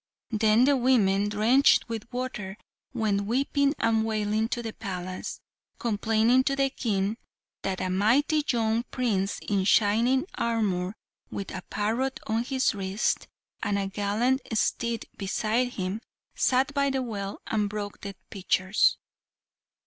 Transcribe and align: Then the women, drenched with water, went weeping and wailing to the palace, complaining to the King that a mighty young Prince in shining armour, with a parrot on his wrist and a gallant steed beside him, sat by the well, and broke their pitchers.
Then 0.31 0.63
the 0.65 0.75
women, 0.75 1.29
drenched 1.29 1.87
with 1.87 2.11
water, 2.11 2.57
went 2.91 3.25
weeping 3.27 3.75
and 3.77 4.03
wailing 4.03 4.49
to 4.49 4.63
the 4.63 4.73
palace, 4.73 5.41
complaining 5.77 6.43
to 6.45 6.55
the 6.55 6.71
King 6.71 7.17
that 7.61 7.79
a 7.79 7.87
mighty 7.91 8.43
young 8.51 8.81
Prince 8.89 9.37
in 9.47 9.63
shining 9.63 10.25
armour, 10.33 10.95
with 11.29 11.51
a 11.53 11.61
parrot 11.69 12.19
on 12.25 12.43
his 12.43 12.73
wrist 12.73 13.27
and 13.61 13.77
a 13.77 13.85
gallant 13.85 14.41
steed 14.57 15.05
beside 15.19 15.73
him, 15.73 16.01
sat 16.33 16.73
by 16.73 16.89
the 16.89 17.03
well, 17.03 17.39
and 17.45 17.69
broke 17.69 18.01
their 18.01 18.15
pitchers. 18.31 18.97